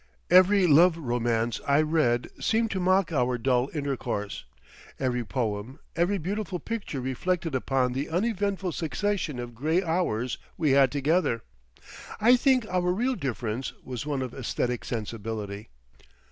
Every 0.31 0.65
love 0.65 0.97
romance 0.97 1.61
I 1.67 1.83
read 1.83 2.31
seemed 2.39 2.71
to 2.71 2.79
mock 2.79 3.11
our 3.11 3.37
dull 3.37 3.69
intercourse, 3.71 4.45
every 4.99 5.23
poem, 5.23 5.77
every 5.95 6.17
beautiful 6.17 6.57
picture 6.57 6.99
reflected 6.99 7.53
upon 7.53 7.93
the 7.93 8.09
uneventful 8.09 8.71
succession 8.71 9.37
of 9.37 9.53
grey 9.53 9.83
hours 9.83 10.39
we 10.57 10.71
had 10.71 10.91
together. 10.91 11.43
I 12.19 12.35
think 12.35 12.65
our 12.67 12.91
real 12.91 13.13
difference 13.13 13.73
was 13.83 14.03
one 14.07 14.23
of 14.23 14.33
aesthetic 14.33 14.85
sensibility. 14.85 15.69